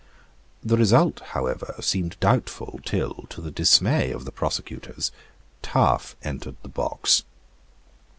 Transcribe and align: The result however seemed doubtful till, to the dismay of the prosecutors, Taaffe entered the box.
The 0.63 0.77
result 0.77 1.19
however 1.19 1.75
seemed 1.79 2.19
doubtful 2.19 2.79
till, 2.83 3.27
to 3.29 3.39
the 3.39 3.51
dismay 3.51 4.09
of 4.09 4.25
the 4.25 4.31
prosecutors, 4.31 5.11
Taaffe 5.61 6.15
entered 6.23 6.55
the 6.63 6.69
box. 6.69 7.21